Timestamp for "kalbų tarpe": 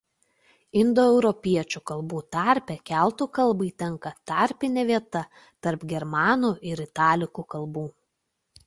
1.91-2.77